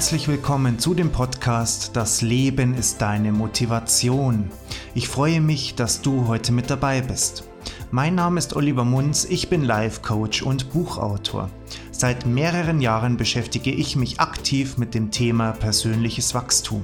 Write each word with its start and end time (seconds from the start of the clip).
Herzlich 0.00 0.28
willkommen 0.28 0.78
zu 0.78 0.94
dem 0.94 1.12
Podcast 1.12 1.94
Das 1.94 2.22
Leben 2.22 2.72
ist 2.72 3.02
deine 3.02 3.32
Motivation. 3.32 4.50
Ich 4.94 5.10
freue 5.10 5.42
mich, 5.42 5.74
dass 5.74 6.00
du 6.00 6.26
heute 6.26 6.52
mit 6.52 6.70
dabei 6.70 7.02
bist. 7.02 7.44
Mein 7.90 8.14
Name 8.14 8.38
ist 8.38 8.56
Oliver 8.56 8.86
Munz, 8.86 9.26
ich 9.28 9.50
bin 9.50 9.62
Life 9.62 10.00
Coach 10.00 10.40
und 10.40 10.72
Buchautor. 10.72 11.50
Seit 11.92 12.24
mehreren 12.24 12.80
Jahren 12.80 13.18
beschäftige 13.18 13.72
ich 13.72 13.94
mich 13.94 14.20
aktiv 14.20 14.78
mit 14.78 14.94
dem 14.94 15.10
Thema 15.10 15.52
persönliches 15.52 16.34
Wachstum. 16.34 16.82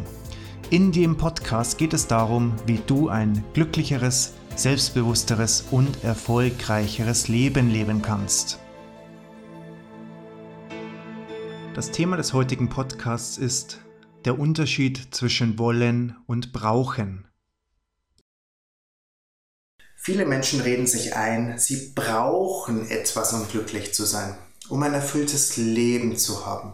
In 0.69 0.93
dem 0.93 1.17
Podcast 1.17 1.79
geht 1.79 1.95
es 1.95 2.07
darum, 2.07 2.53
wie 2.67 2.83
du 2.87 3.09
ein 3.09 3.43
glücklicheres, 3.55 4.35
selbstbewussteres 4.57 5.65
und 5.71 6.05
erfolgreicheres 6.05 7.29
Leben 7.29 7.71
leben 7.71 8.03
kannst. 8.03 8.61
Das 11.77 11.91
Thema 11.91 12.17
des 12.17 12.33
heutigen 12.33 12.71
Podcasts 12.71 13.37
ist 13.37 13.81
der 14.25 14.39
Unterschied 14.39 15.09
zwischen 15.11 15.59
wollen 15.59 16.17
und 16.27 16.55
brauchen. 16.55 17.29
Viele 19.95 20.25
Menschen 20.25 20.63
reden 20.63 20.87
sich 20.87 21.15
ein, 21.15 21.59
sie 21.59 21.93
brauchen 21.95 22.89
etwas, 22.89 23.35
um 23.35 23.47
glücklich 23.47 23.93
zu 23.93 24.07
sein, 24.07 24.39
um 24.71 24.83
ein 24.83 24.95
erfülltes 24.95 25.59
Leben 25.59 26.17
zu 26.17 26.47
haben. 26.47 26.73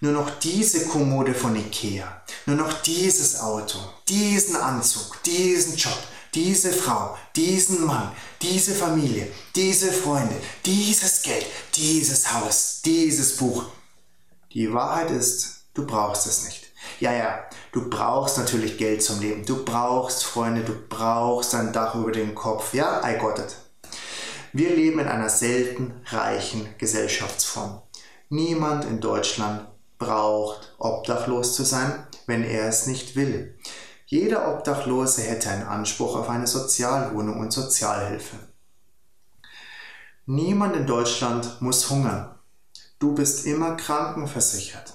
Nur 0.00 0.14
noch 0.14 0.36
diese 0.40 0.88
Kommode 0.88 1.32
von 1.32 1.54
Ikea, 1.54 2.20
nur 2.46 2.56
noch 2.56 2.72
dieses 2.82 3.38
Auto, 3.38 3.78
diesen 4.08 4.56
Anzug, 4.56 5.22
diesen 5.22 5.76
Job, 5.76 6.02
diese 6.34 6.72
Frau, 6.72 7.16
diesen 7.36 7.86
Mann, 7.86 8.10
diese 8.42 8.74
Familie, 8.74 9.28
diese 9.54 9.92
Freunde, 9.92 10.34
dieses 10.66 11.22
Geld, 11.22 11.46
dieses 11.76 12.32
Haus, 12.32 12.82
dieses 12.84 13.36
Buch, 13.36 13.70
die 14.52 14.72
Wahrheit 14.72 15.10
ist, 15.10 15.64
du 15.74 15.86
brauchst 15.86 16.26
es 16.26 16.44
nicht. 16.44 16.66
Ja, 16.98 17.12
ja, 17.12 17.44
du 17.72 17.88
brauchst 17.88 18.38
natürlich 18.38 18.78
Geld 18.78 19.02
zum 19.02 19.20
Leben. 19.20 19.44
Du 19.44 19.64
brauchst 19.64 20.24
Freunde, 20.24 20.62
du 20.62 20.74
brauchst 20.88 21.54
ein 21.54 21.72
Dach 21.72 21.94
über 21.94 22.10
den 22.10 22.34
Kopf. 22.34 22.74
Ja, 22.74 23.02
I 23.08 23.18
got 23.18 23.38
it. 23.38 23.56
Wir 24.52 24.70
leben 24.74 24.98
in 24.98 25.06
einer 25.06 25.28
selten 25.28 26.00
reichen 26.06 26.74
Gesellschaftsform. 26.78 27.82
Niemand 28.28 28.84
in 28.84 29.00
Deutschland 29.00 29.68
braucht, 29.98 30.74
obdachlos 30.78 31.54
zu 31.54 31.64
sein, 31.64 32.06
wenn 32.26 32.42
er 32.42 32.66
es 32.66 32.86
nicht 32.86 33.14
will. 33.14 33.56
Jeder 34.06 34.52
Obdachlose 34.52 35.22
hätte 35.22 35.50
einen 35.50 35.68
Anspruch 35.68 36.16
auf 36.16 36.28
eine 36.28 36.48
Sozialwohnung 36.48 37.38
und 37.38 37.52
Sozialhilfe. 37.52 38.36
Niemand 40.26 40.74
in 40.74 40.86
Deutschland 40.86 41.60
muss 41.60 41.88
hungern. 41.90 42.34
Du 43.00 43.14
bist 43.14 43.46
immer 43.46 43.76
krankenversichert. 43.76 44.92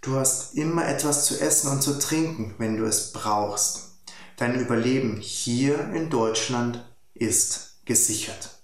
Du 0.00 0.16
hast 0.16 0.54
immer 0.54 0.88
etwas 0.88 1.26
zu 1.26 1.38
essen 1.38 1.70
und 1.70 1.82
zu 1.82 1.98
trinken, 1.98 2.54
wenn 2.56 2.78
du 2.78 2.86
es 2.86 3.12
brauchst. 3.12 3.98
Dein 4.38 4.58
Überleben 4.58 5.18
hier 5.18 5.78
in 5.92 6.08
Deutschland 6.08 6.82
ist 7.12 7.84
gesichert. 7.84 8.62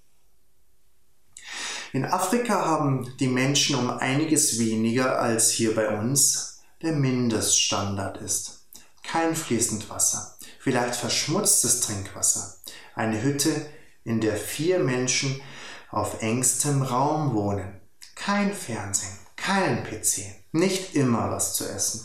In 1.93 2.07
Afrika 2.07 2.65
haben 2.65 3.15
die 3.21 3.29
Menschen 3.29 3.77
um 3.77 3.91
einiges 3.91 4.59
weniger 4.59 5.21
als 5.21 5.51
hier 5.51 5.75
bei 5.75 5.99
uns 5.99 6.61
der 6.81 6.93
Mindeststandard 6.93 8.17
ist. 8.23 8.65
Kein 9.03 9.37
fließend 9.37 9.91
Wasser, 9.91 10.39
vielleicht 10.59 10.97
verschmutztes 10.97 11.81
Trinkwasser, 11.83 12.55
eine 12.95 13.23
Hütte, 13.23 13.67
in 14.05 14.23
der 14.23 14.39
vier 14.39 14.79
Menschen 14.79 15.43
auf 15.91 16.23
engstem 16.23 16.81
Raum 16.81 17.35
wohnen, 17.35 17.80
kein 18.23 18.53
Fernsehen, 18.53 19.17
keinen 19.37 19.83
PC, 19.83 20.25
nicht 20.53 20.95
immer 20.95 21.31
was 21.31 21.55
zu 21.55 21.65
essen. 21.65 22.05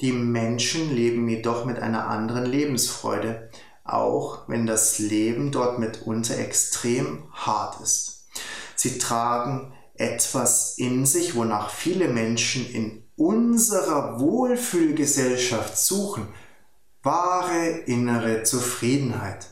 Die 0.00 0.10
Menschen 0.10 0.92
leben 0.94 1.28
jedoch 1.28 1.64
mit 1.64 1.78
einer 1.78 2.08
anderen 2.08 2.44
Lebensfreude, 2.44 3.48
auch 3.84 4.48
wenn 4.48 4.66
das 4.66 4.98
Leben 4.98 5.52
dort 5.52 5.78
mitunter 5.78 6.36
extrem 6.38 7.32
hart 7.32 7.80
ist. 7.80 8.26
Sie 8.74 8.98
tragen 8.98 9.72
etwas 9.94 10.76
in 10.76 11.06
sich, 11.06 11.36
wonach 11.36 11.70
viele 11.70 12.08
Menschen 12.08 12.68
in 12.68 13.04
unserer 13.14 14.18
Wohlfühlgesellschaft 14.18 15.78
suchen, 15.78 16.26
wahre 17.04 17.68
innere 17.86 18.42
Zufriedenheit. 18.42 19.46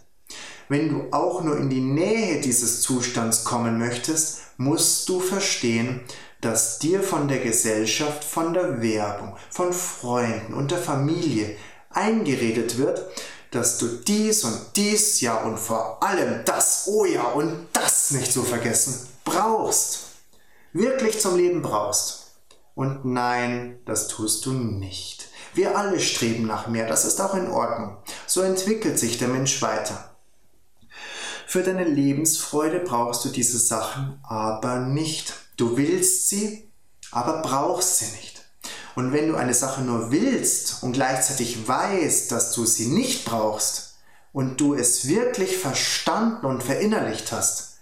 Wenn 0.68 0.88
du 0.88 1.12
auch 1.12 1.44
nur 1.44 1.56
in 1.58 1.70
die 1.70 1.80
Nähe 1.80 2.40
dieses 2.40 2.82
Zustands 2.82 3.44
kommen 3.44 3.78
möchtest, 3.78 4.43
musst 4.56 5.08
du 5.08 5.20
verstehen, 5.20 6.00
dass 6.40 6.78
dir 6.78 7.02
von 7.02 7.28
der 7.28 7.38
Gesellschaft, 7.38 8.22
von 8.22 8.52
der 8.52 8.82
Werbung, 8.82 9.36
von 9.50 9.72
Freunden 9.72 10.54
und 10.54 10.70
der 10.70 10.78
Familie 10.78 11.56
eingeredet 11.90 12.76
wird, 12.76 13.06
dass 13.50 13.78
du 13.78 13.86
dies 13.86 14.44
und 14.44 14.58
dies, 14.76 15.20
ja 15.20 15.36
und 15.36 15.58
vor 15.58 16.02
allem 16.02 16.44
das, 16.44 16.84
oh 16.86 17.04
ja 17.04 17.22
und 17.22 17.68
das 17.72 18.10
nicht 18.10 18.32
zu 18.32 18.42
vergessen, 18.42 19.08
brauchst. 19.24 20.00
Wirklich 20.72 21.20
zum 21.20 21.36
Leben 21.36 21.62
brauchst. 21.62 22.32
Und 22.74 23.04
nein, 23.04 23.78
das 23.86 24.08
tust 24.08 24.44
du 24.46 24.52
nicht. 24.52 25.28
Wir 25.54 25.78
alle 25.78 26.00
streben 26.00 26.46
nach 26.46 26.66
mehr, 26.66 26.88
das 26.88 27.04
ist 27.04 27.20
auch 27.20 27.34
in 27.34 27.48
Ordnung. 27.48 27.96
So 28.26 28.42
entwickelt 28.42 28.98
sich 28.98 29.18
der 29.18 29.28
Mensch 29.28 29.62
weiter. 29.62 30.13
Für 31.54 31.62
deine 31.62 31.84
Lebensfreude 31.84 32.80
brauchst 32.80 33.24
du 33.24 33.28
diese 33.28 33.58
Sachen 33.58 34.18
aber 34.24 34.80
nicht. 34.80 35.34
Du 35.56 35.76
willst 35.76 36.28
sie, 36.28 36.68
aber 37.12 37.42
brauchst 37.42 37.98
sie 37.98 38.06
nicht. 38.06 38.44
Und 38.96 39.12
wenn 39.12 39.28
du 39.28 39.36
eine 39.36 39.54
Sache 39.54 39.82
nur 39.82 40.10
willst 40.10 40.82
und 40.82 40.94
gleichzeitig 40.94 41.68
weißt, 41.68 42.32
dass 42.32 42.50
du 42.54 42.66
sie 42.66 42.86
nicht 42.86 43.24
brauchst 43.24 43.98
und 44.32 44.60
du 44.60 44.74
es 44.74 45.06
wirklich 45.06 45.56
verstanden 45.56 46.44
und 46.44 46.64
verinnerlicht 46.64 47.30
hast, 47.30 47.74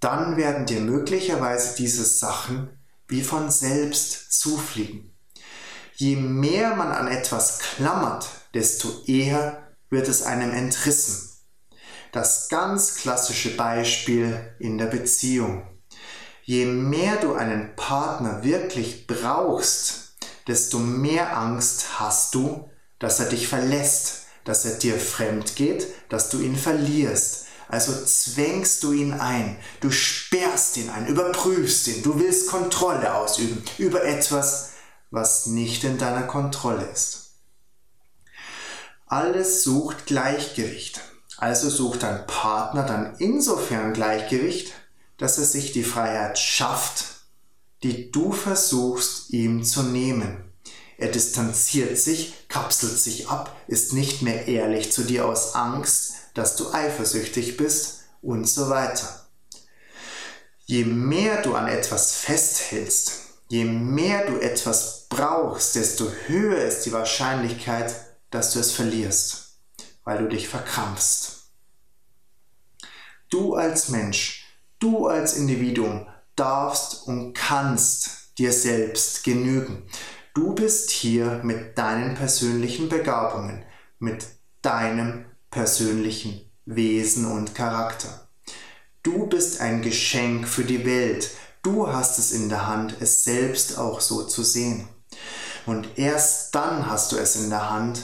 dann 0.00 0.36
werden 0.36 0.66
dir 0.66 0.80
möglicherweise 0.80 1.76
diese 1.76 2.04
Sachen 2.04 2.68
wie 3.08 3.22
von 3.22 3.50
selbst 3.50 4.30
zufliegen. 4.38 5.10
Je 5.94 6.16
mehr 6.16 6.76
man 6.76 6.92
an 6.92 7.08
etwas 7.08 7.60
klammert, 7.60 8.28
desto 8.52 8.90
eher 9.06 9.72
wird 9.88 10.06
es 10.06 10.22
einem 10.22 10.50
entrissen 10.50 11.29
das 12.12 12.48
ganz 12.48 12.96
klassische 12.96 13.56
Beispiel 13.56 14.54
in 14.58 14.78
der 14.78 14.86
Beziehung. 14.86 15.66
Je 16.42 16.64
mehr 16.64 17.16
du 17.16 17.34
einen 17.34 17.76
Partner 17.76 18.42
wirklich 18.42 19.06
brauchst, 19.06 20.14
desto 20.48 20.78
mehr 20.78 21.36
Angst 21.36 22.00
hast 22.00 22.34
du, 22.34 22.68
dass 22.98 23.20
er 23.20 23.26
dich 23.26 23.46
verlässt, 23.46 24.24
dass 24.44 24.64
er 24.64 24.78
dir 24.78 24.98
fremd 24.98 25.54
geht, 25.54 25.86
dass 26.08 26.30
du 26.30 26.40
ihn 26.40 26.56
verlierst. 26.56 27.46
Also 27.68 27.92
zwängst 28.04 28.82
du 28.82 28.90
ihn 28.90 29.12
ein, 29.12 29.56
du 29.80 29.92
sperrst 29.92 30.76
ihn 30.76 30.90
ein, 30.90 31.06
überprüfst 31.06 31.86
ihn, 31.86 32.02
du 32.02 32.18
willst 32.18 32.48
Kontrolle 32.48 33.14
ausüben 33.14 33.62
über 33.78 34.04
etwas, 34.04 34.72
was 35.12 35.46
nicht 35.46 35.84
in 35.84 35.96
deiner 35.98 36.24
Kontrolle 36.24 36.84
ist. 36.92 37.34
Alles 39.06 39.62
sucht 39.62 40.06
Gleichgewicht. 40.06 41.00
Also 41.40 41.70
sucht 41.70 42.02
dein 42.02 42.26
Partner 42.26 42.82
dann 42.82 43.14
insofern 43.18 43.94
Gleichgewicht, 43.94 44.74
dass 45.16 45.38
er 45.38 45.46
sich 45.46 45.72
die 45.72 45.84
Freiheit 45.84 46.38
schafft, 46.38 47.06
die 47.82 48.10
du 48.10 48.32
versuchst 48.32 49.30
ihm 49.30 49.64
zu 49.64 49.82
nehmen. 49.82 50.44
Er 50.98 51.08
distanziert 51.08 51.96
sich, 51.96 52.46
kapselt 52.48 52.98
sich 52.98 53.30
ab, 53.30 53.56
ist 53.68 53.94
nicht 53.94 54.20
mehr 54.20 54.48
ehrlich 54.48 54.92
zu 54.92 55.02
dir 55.02 55.24
aus 55.24 55.54
Angst, 55.54 56.12
dass 56.34 56.56
du 56.56 56.74
eifersüchtig 56.74 57.56
bist 57.56 58.00
und 58.20 58.46
so 58.46 58.68
weiter. 58.68 59.26
Je 60.66 60.84
mehr 60.84 61.40
du 61.40 61.54
an 61.54 61.68
etwas 61.68 62.12
festhältst, 62.16 63.12
je 63.48 63.64
mehr 63.64 64.26
du 64.26 64.36
etwas 64.36 65.06
brauchst, 65.08 65.74
desto 65.74 66.06
höher 66.26 66.62
ist 66.62 66.82
die 66.82 66.92
Wahrscheinlichkeit, 66.92 67.94
dass 68.30 68.52
du 68.52 68.60
es 68.60 68.72
verlierst 68.72 69.49
weil 70.10 70.18
du 70.18 70.28
dich 70.28 70.48
verkrampfst. 70.48 71.52
Du 73.28 73.54
als 73.54 73.90
Mensch, 73.90 74.44
du 74.80 75.06
als 75.06 75.36
Individuum 75.36 76.08
darfst 76.34 77.06
und 77.06 77.32
kannst 77.32 78.36
dir 78.36 78.52
selbst 78.52 79.22
genügen. 79.22 79.84
Du 80.34 80.52
bist 80.52 80.90
hier 80.90 81.40
mit 81.44 81.78
deinen 81.78 82.16
persönlichen 82.16 82.88
Begabungen, 82.88 83.64
mit 84.00 84.26
deinem 84.62 85.26
persönlichen 85.48 86.40
Wesen 86.64 87.26
und 87.30 87.54
Charakter. 87.54 88.28
Du 89.04 89.28
bist 89.28 89.60
ein 89.60 89.80
Geschenk 89.80 90.48
für 90.48 90.64
die 90.64 90.84
Welt. 90.84 91.30
Du 91.62 91.86
hast 91.86 92.18
es 92.18 92.32
in 92.32 92.48
der 92.48 92.66
Hand, 92.66 92.96
es 92.98 93.22
selbst 93.22 93.78
auch 93.78 94.00
so 94.00 94.24
zu 94.24 94.42
sehen. 94.42 94.88
Und 95.66 96.00
erst 96.00 96.52
dann 96.56 96.90
hast 96.90 97.12
du 97.12 97.16
es 97.16 97.36
in 97.36 97.48
der 97.48 97.70
Hand, 97.70 98.02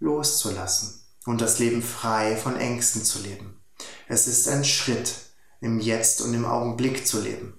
loszulassen 0.00 1.05
und 1.26 1.40
das 1.40 1.58
Leben 1.58 1.82
frei 1.82 2.36
von 2.36 2.56
Ängsten 2.56 3.04
zu 3.04 3.20
leben. 3.20 3.60
Es 4.08 4.26
ist 4.26 4.48
ein 4.48 4.64
Schritt, 4.64 5.14
im 5.60 5.78
Jetzt 5.78 6.20
und 6.22 6.32
im 6.32 6.46
Augenblick 6.46 7.06
zu 7.06 7.20
leben. 7.20 7.58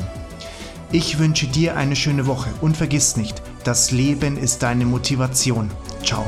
Ich 0.93 1.19
wünsche 1.19 1.47
dir 1.47 1.75
eine 1.75 1.97
schöne 1.97 2.27
Woche 2.27 2.51
und 2.61 2.77
vergiss 2.77 3.17
nicht, 3.17 3.41
das 3.65 3.91
Leben 3.91 4.37
ist 4.37 4.63
deine 4.63 4.85
Motivation. 4.85 5.69
Ciao. 6.05 6.25